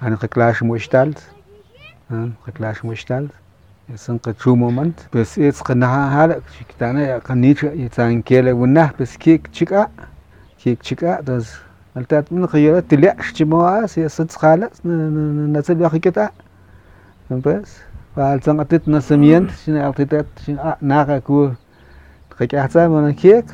An 0.00 0.16
kaklash 0.16 0.60
mushtalt. 0.62 1.18
An 2.10 2.36
kaklash 2.46 2.82
mushtalt. 2.82 3.30
يسن 3.88 4.18
قتشومو 4.18 4.70
منت 4.70 5.00
بس 5.14 5.38
إيش 5.38 5.62
قناها 5.62 6.24
هلا 6.24 6.40
شكتانا 6.58 7.18
قنيش 7.18 7.62
يتان 7.62 8.22
كيلا 8.22 8.52
وناه 8.52 8.90
بس 9.00 9.16
كيك 9.16 9.48
شكا 9.52 9.88
كيك 10.66 10.82
شكا 10.82 11.20
دز 11.20 11.52
التات 11.96 12.32
من 12.32 12.46
خيرات 12.46 12.84
تلعش 12.90 13.32
جماعة 13.32 13.88
هي 13.96 14.08
صدق 14.08 14.32
خالص 14.32 14.86
نسل 14.86 15.80
يا 15.82 15.88
كتا 15.88 16.30
بس 17.30 17.78
فال 18.16 18.42
سنقطت 18.42 18.88
نسمين 18.88 19.48
شنو 19.66 19.90
التات 19.98 20.26
شنو؟ 20.46 20.74
ناقا 20.82 21.18
كو. 21.18 21.50
خيك 22.38 22.54
أحسن 22.54 22.90
من 22.90 23.12
كيك. 23.12 23.44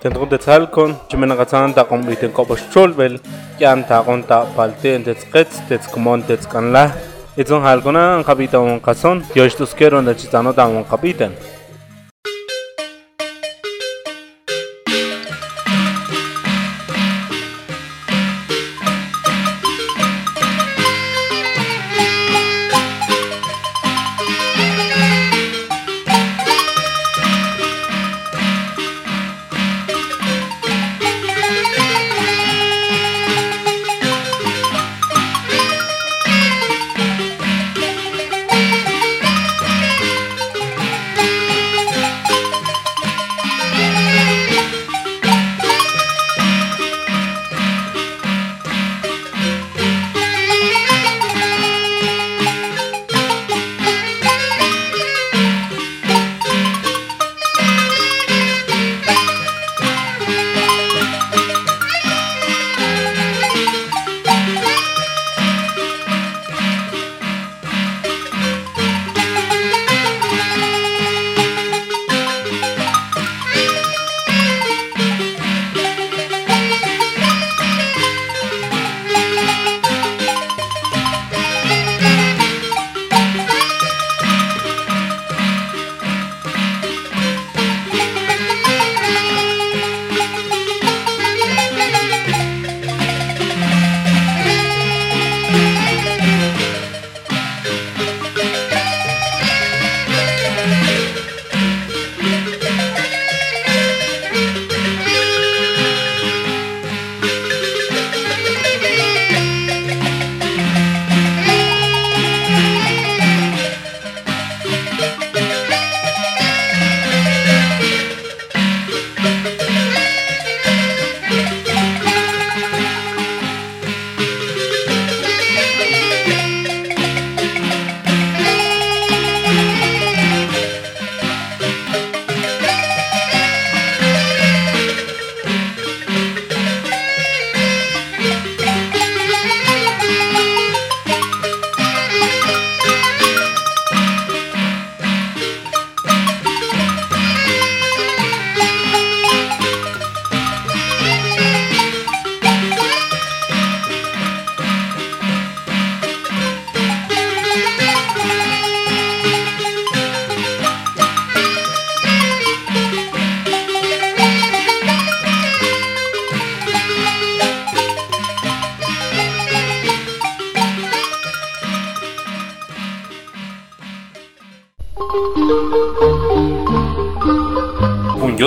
تنتقل 0.00 0.38
تسالكون 0.38 0.94
جمنا 1.10 1.34
غتان 1.34 1.74
تقوم 1.74 2.00
بيتن 2.00 2.28
كوبش 2.28 2.62
تشولبل 2.62 3.20
كان 3.60 3.86
تاقون 3.86 4.26
تا 4.26 4.46
بالتين 4.58 5.04
تسقط 5.04 5.46
تسكمون 5.70 6.26
تسكن 6.26 6.72
لا 6.72 6.90
إذن 7.38 7.56
هالكونا 7.56 8.22
قبيتا 8.22 8.58
ونقصون 8.58 9.24
يوش 9.36 9.54
تسكيرون 9.54 10.14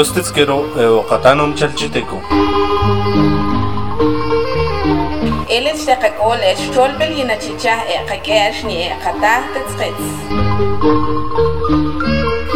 نتشتانو 0.09 0.65
دامون 1.25 1.55
قبيتن 1.55 2.21
Él 5.49 5.67
es 5.67 5.89
اشتققول 5.89 6.37
اشتول 6.37 6.93
بلينا 6.99 7.35
تشاه 7.37 7.73
اقاكاش 7.73 8.65
ني 8.65 8.93
اقاتا 8.93 9.35
تتسقيتس 9.55 10.15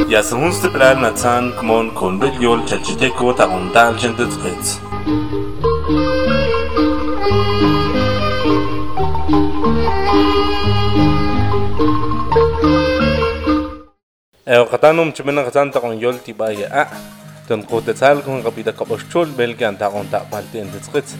Yasahunste 0.08 0.72
bral 0.72 0.96
natsan 1.04 1.52
kmon 1.58 1.92
kon 1.98 2.14
bel 2.20 2.32
yol 2.40 2.60
chachiteko 2.68 3.28
ta 3.36 3.44
ondal 3.56 3.92
jendet 4.00 4.32
skets. 4.32 4.80
Eo 14.48 14.64
katanum 14.72 15.12
chimena 15.12 15.44
katan 15.44 15.68
ta 15.72 15.78
kon 15.84 16.00
yol 16.00 16.16
tiba 16.24 16.48
ya 16.56 16.68
a. 16.72 16.84
تنقوت 17.49 17.89
تسالكم 17.89 18.31
غبيدا 18.31 18.71
كبشتول 18.71 19.29
بلغي 19.37 19.69
أن 19.69 19.77
تاقون 19.77 20.05
تاقبالتي 20.11 20.61
أن 20.61 20.67
تتخيص 20.71 21.15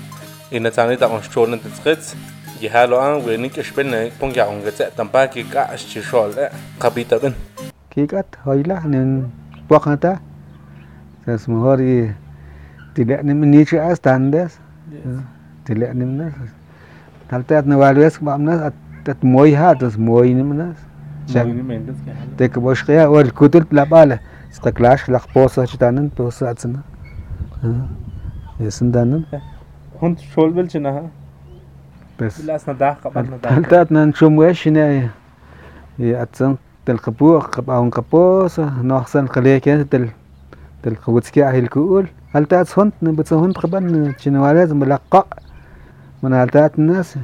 إن 0.54 0.72
تاني 0.72 0.96
تاقون 0.96 1.22
شتول 1.22 1.54
أن 1.54 1.60
تتخيص 1.62 2.16
يهالو 2.62 3.00
أن 3.00 3.26
وينيك 3.26 3.60
إشبنا 3.60 4.02
يكون 4.02 4.32
يعون 4.36 4.60
غتاء 4.62 4.90
تنباكي 4.98 5.44
كاش 5.44 5.94
تشول 5.94 6.34
قبيدا 6.80 7.18
بن 7.18 7.34
كيكات 7.92 8.26
هايلا 8.46 8.80
نن 8.88 9.30
بوخنتا 9.70 10.20
تسمهوري 11.28 12.24
tidak 12.94 13.26
ni 13.26 13.34
menici 13.34 13.78
as 13.78 13.98
tandes 13.98 14.62
tidak 15.66 15.92
ni 15.98 16.06
menas 16.06 16.34
tapi 17.26 17.58
at 17.58 17.66
nawalwes 17.66 18.22
bamnas 18.22 18.70
at 18.70 18.76
at 19.10 19.20
moy 19.26 19.58
ha 19.58 19.74
tas 19.74 19.98
moy 19.98 20.34
ni 20.34 20.44
menas 20.46 20.78
Moy 21.34 21.54
ni 21.58 21.64
menas 21.66 21.98
te 22.38 22.46
keboshqia 22.54 23.10
wal 23.10 23.34
kutul 23.34 23.66
labala 23.72 24.22
استقلاش 24.54 25.10
لق 25.10 25.26
بوسا 25.36 25.66
چتانن 25.66 26.08
بوسا 26.18 26.52
اتنا 26.52 26.82
يسند 28.60 28.98
انن 28.98 29.24
هند 30.02 30.20
شول 30.20 30.52
بيل 30.54 30.68
چنا 30.68 30.89
ها؟ 30.89 31.04
بس. 32.20 32.46
لأسنا 32.46 32.74
داخ 32.74 32.98
قبل 33.08 33.26
نداخ 33.34 33.52
هل 33.52 33.66
تات 33.66 33.92
نن 33.92 34.13
شوم 34.13 34.38
ويش 34.38 34.68
نا 34.68 35.10
يا 36.00 36.22
اتن 36.22 36.56
تل 36.86 36.98
قبو 36.98 37.39
قب 37.39 37.70
أون 37.70 37.89
قبوسا 37.89 38.74
نوحسن 38.82 39.28
قليه 39.28 39.58
كين 39.58 39.89
تل 39.89 40.10
تل 40.84 40.96
قبوتسكي 40.96 41.44
أهل 41.46 41.68
كول 41.68 42.08
هل 42.36 42.46
تات 42.46 42.80
هند 42.80 42.92
نبتس 43.04 43.34
هند 43.34 43.58
قبل 43.58 44.13
چنواليز 44.22 44.74
ملقا 44.74 45.24
من 46.24 46.34
هل 46.34 46.50
تأت 46.50 46.80
الناس؟ 46.80 47.16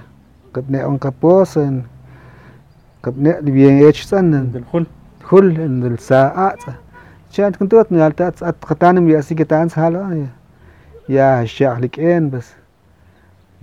قبنا 0.54 0.84
أون 0.84 0.98
قبوسا 0.98 1.82
قبنا 3.04 3.40
بيان 3.40 3.86
إيش 3.86 4.02
سنن؟ 4.04 4.52
دل 4.52 4.64
خل 4.74 4.86
خل 5.24 5.46
ان 5.52 5.86
الساعات. 5.86 6.64
الساعات 7.31 7.57
كانت 7.57 7.57
كنت 7.57 7.75
وقت 7.75 7.93
haltat 7.93 8.43
at 8.43 8.55
qatanim 8.69 9.09
ya 9.09 9.23
sikatan 9.23 9.69
sala 9.69 10.29
ya 11.09 11.45
shahlik 11.47 11.99
en 11.99 12.31
bas 12.31 12.55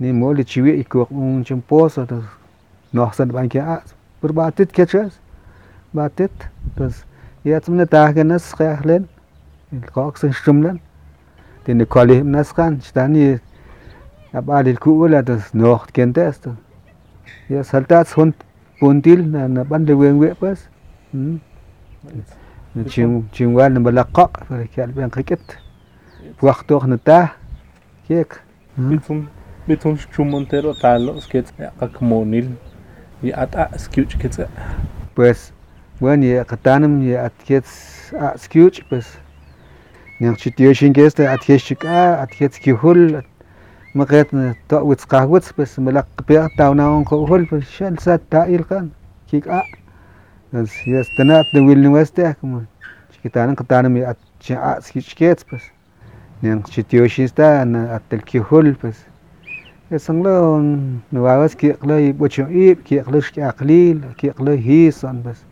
ni 0.00 0.12
moli 0.12 0.44
chiwi 0.44 0.80
ikok 0.82 1.10
un 1.10 1.44
chimposa 1.44 2.06
noxsan 2.92 3.28
banki 3.32 3.58
a 3.58 3.82
berbatit 4.22 4.72
ketchas 4.72 5.12
batit 5.94 6.32
pues 6.76 7.04
jetzt 7.44 7.68
من 7.68 7.88
تاج 7.88 8.18
الناس 8.18 8.54
خيالين 8.54 9.06
القاقس 9.72 10.26
شملن 10.26 10.78
den 11.66 11.86
koli 11.86 12.22
nas 12.22 12.52
kan 12.52 12.80
stani 12.80 13.38
abali 14.34 14.74
kuula 14.76 15.22
das 15.22 15.54
noch 15.54 15.86
kentes 15.92 16.40
ya 17.48 17.62
saltats 17.62 18.12
hund 18.16 18.34
puntil 18.80 19.20
na 19.32 19.48
na 19.48 19.62
bande 19.64 19.94
wen 20.00 20.18
we 20.18 20.34
pas 20.34 20.58
chim 21.10 21.40
chim 22.85 23.53
wal 23.53 23.71
na 23.71 23.79
balaqa 23.79 24.29
fa 24.47 24.67
kal 24.75 24.91
ben 24.91 25.09
qiket 25.09 25.57
وقت 26.41 26.73
نتا 26.73 27.29
كيك 28.07 28.41
Bitum 28.77 29.27
bitum 29.67 29.97
chumontero 30.13 30.73
talo 30.73 31.19
skets 31.19 31.51
ya 31.57 31.71
kakmonil. 31.79 32.51
Y 33.23 33.33
ata 33.33 33.69
sketch 33.77 34.17
kets. 34.17 34.39
pues 35.15 35.51
bueno 35.99 36.25
ya 36.25 36.43
qatanam 36.45 37.01
ya 37.01 37.25
atkets 37.25 38.13
a 38.13 38.37
skewch 38.37 38.83
pues 38.89 39.17
nyang 40.21 40.37
chitio 40.37 40.73
shinkeste 40.73 41.27
atkeshik 41.27 41.85
a 41.85 42.21
atkets 42.21 42.59
kihul 42.59 43.23
maqet 43.95 44.29
to 44.67 44.85
wits 44.85 45.05
qahwits 45.07 45.51
pues 45.55 45.77
malaq 45.79 46.05
pia 46.27 46.49
tawna 46.57 46.85
on 46.93 47.03
ko 47.03 47.25
hul 47.25 47.47
pues 47.49 47.65
shal 47.65 47.97
Si 50.49 50.93
es 50.95 51.09
tenat 51.17 51.45
de 51.51 51.59
wil 51.59 51.81
nuez 51.83 52.09
teh 52.09 52.33
como 52.39 52.61
chiquitana 53.11 53.53
que 53.53 53.65
tan 53.65 53.91
mi 53.91 53.99
at 54.01 54.17
chi 54.39 54.53
at 54.53 54.81
si 54.81 55.01
chiquets 55.01 55.43
pues. 55.43 55.61
Ni 56.41 56.49
an 56.49 56.63
chitio 56.63 57.03
si 57.09 57.27
sta 57.27 57.61
an 57.63 57.75
at 57.75 58.03
el 58.11 58.23
kihul 58.23 58.77
pues. 58.79 59.05
Es 59.91 60.09
an 60.09 60.23
lo 60.23 60.61
no 60.61 61.21
va 61.21 61.35
vas 61.35 61.53
ki 61.53 61.73
qla 61.73 61.99
i 61.99 62.13
bocho 62.13 62.47
i 62.47 62.77
ki 62.79 63.01
qla 63.03 63.19
shki 63.19 63.43
aqli 63.43 63.99
ki 64.15 64.31
qla 64.39 64.55
hi 64.55 64.89
san 64.89 65.21
pues. 65.21 65.43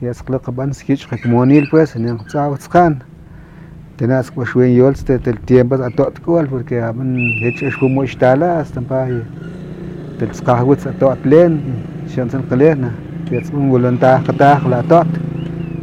Y 0.00 0.06
es 0.06 0.22
qla 0.22 0.38
qban 0.38 0.72
si 0.74 0.86
chi 0.86 1.18
qmonil 1.24 1.66
pues 1.68 1.96
ni 1.96 2.08
an 2.08 2.22
tsaw 2.30 2.54
tskan. 2.56 3.02
Tenas 3.98 4.30
ko 4.30 4.46
shwen 4.46 4.76
yol 4.76 4.94
ste 4.94 5.18
tel 5.18 5.42
tiempas 5.42 5.80
atot 5.80 6.22
kual 6.22 6.46
porque 6.46 6.78
aman 6.78 7.18
hech 7.42 7.64
es 7.66 7.76
como 7.82 8.04
estala 8.04 8.60
hasta 8.60 8.80
pa. 8.80 9.08
Tel 10.18 10.30
tskahwitz 10.30 10.86
atot 10.86 11.18
len, 11.26 11.82
shantsan 12.06 12.46
qlena. 12.46 12.94
Jetzt 13.28 13.52
unwollen 13.52 13.98
da 14.00 14.22
da 14.38 14.60
la 14.68 14.82
dort. 14.82 15.06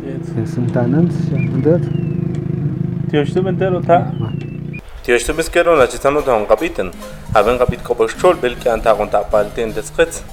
Jetzt 0.06 0.32
jetzt 0.38 0.54
sind 0.54 0.76
dann 0.76 0.94
uns 0.94 1.16
dort. 1.64 1.84
Tioshtu 3.10 3.44
bentero 3.44 3.80
ta. 3.82 4.12
Tioshtu 5.04 5.34
biskero 5.34 5.76
la 5.76 5.88
chitano 5.88 6.22
da 6.22 6.38
ngapiten. 6.40 6.92
Haben 7.34 7.58
kapit 7.58 7.84
ko 7.84 7.94
postol 7.96 8.36
bel 8.36 8.56
ki 8.56 8.70
anta 8.70 8.94
konta 8.94 9.24
palten 9.24 9.74
deskret. 9.74 10.24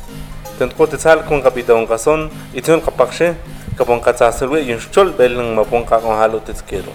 Tentko 0.59 0.87
tesal 0.87 1.23
kun 1.29 1.43
kapiton 1.43 1.87
gason 1.87 2.31
itun 2.55 2.81
kapakshe 2.81 3.35
kapon 3.79 4.01
katsaselwe 4.01 4.63
yun 4.63 4.81
stol 4.81 5.11
bel 5.19 5.35
ng 5.35 5.55
mapon 5.55 5.85
ka 5.85 5.99
kon 5.99 6.17
halo 6.17 6.39
teskero. 6.39 6.93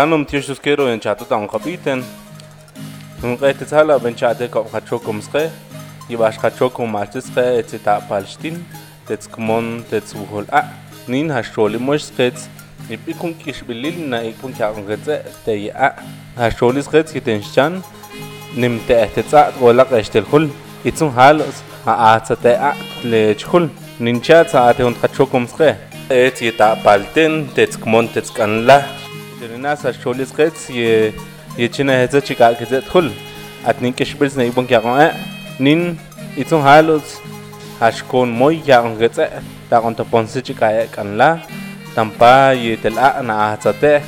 tanum 0.00 0.22
tius 0.24 0.46
skero 0.56 0.84
en 0.88 1.00
chato 1.04 1.24
tan 1.30 1.42
kapiten 1.52 2.02
un 3.22 3.34
qet 3.40 3.58
tsala 3.70 3.98
ben 4.04 4.14
chate 4.20 4.46
kop 4.52 4.68
khachokum 4.72 5.18
skre 5.24 5.42
yibash 6.10 6.38
khachokum 6.42 6.94
machtes 6.96 7.26
skre 7.30 7.42
et 7.60 7.74
ta 7.86 7.96
palstin 8.10 8.54
tets 9.08 9.28
kmon 9.34 9.66
tets 9.90 10.14
buhol 10.18 10.46
a 10.60 10.62
nin 11.14 11.28
hasholi 11.36 11.80
mosh 11.88 12.06
skets 12.06 12.46
ipikun 12.96 13.34
kishbilil 13.42 13.98
na 14.12 14.22
ikun 14.30 14.54
kyagun 14.60 14.86
getse 14.92 15.18
te 15.48 15.56
ya 15.64 15.90
hasholi 16.38 16.84
skets 16.86 17.12
kiten 17.16 17.44
chan 17.56 17.76
nimte 18.64 18.94
ehtetsat 19.04 19.60
wala 19.64 19.86
qeshtelhul 19.92 20.48
itzun 20.92 21.12
halos 21.18 21.60
aatsate 21.96 22.52
a 22.70 22.72
lechhul 23.16 23.68
ninchat 24.08 24.56
saate 24.56 24.82
un 24.88 24.96
khachokum 25.04 25.50
skre 25.52 25.70
et 26.22 26.42
yita 26.46 26.70
palten 26.88 27.38
tets 27.60 27.82
kmon 27.84 28.10
tets 28.16 28.32
kanla 28.40 28.78
Terina 29.40 29.72
sa 29.72 29.88
sholis 29.88 30.32
qets 30.36 30.68
ye 30.68 31.14
ye 31.56 31.68
china 31.68 31.94
heza 31.96 32.20
chika 32.20 32.52
kizet 32.58 32.84
khul 32.92 33.06
atnin 33.64 33.94
kishbils 33.96 34.36
na 34.36 34.44
ibon 34.44 34.66
kya 34.68 34.80
qon 34.84 35.00
nin 35.58 35.96
itun 36.36 36.60
halos 36.60 37.16
hashkon 37.80 38.28
moy 38.40 38.60
ya 38.66 38.82
on 38.84 38.98
getse 39.00 39.24
ta 39.70 39.80
on 39.80 39.94
to 39.94 40.04
ponse 40.04 40.36
chika 40.44 40.68
kanla 40.92 41.40
tampa 41.94 42.52
ye 42.52 42.76
tela 42.76 43.22
na 43.22 43.56
ahtsate 43.56 44.04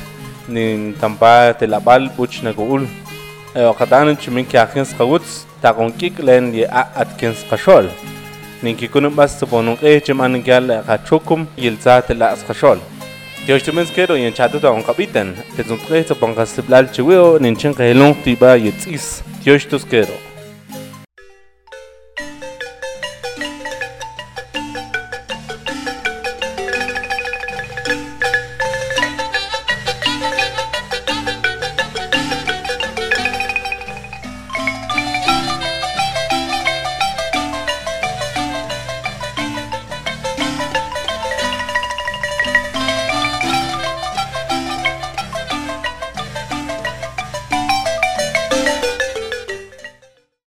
nin 0.47 0.93
tampa 1.01 1.33
tela 1.57 1.79
bal 1.79 2.09
buch 2.15 2.43
na 2.45 2.53
gul 2.53 2.85
e 3.57 3.61
qatan 3.79 4.13
chimin 4.21 4.45
kya 4.45 4.69
khins 4.69 4.93
qawuts 4.93 5.45
ta 5.61 5.73
qon 5.73 5.89
kik 5.97 6.21
len 6.21 6.53
ye 6.53 6.69
a 6.69 6.85
atkins 7.01 7.41
Yoshtumenskero 13.47 14.15
y 14.15 14.23
en 14.23 14.33
chato 14.33 14.59
da 14.59 14.71
un 14.71 14.83
capitán. 14.83 15.35
Es 15.57 15.67
un 15.69 15.77
tres, 15.79 16.07
pongas 16.19 16.57
el 16.57 16.91
chihueo, 16.91 17.39
ninchen 17.39 17.73
que 17.73 17.91
el 17.91 18.01
un 18.01 18.15
tiba 18.15 18.57
y 18.57 18.69
etzis. 18.69 19.21
Yoshtuskero. 19.43 20.32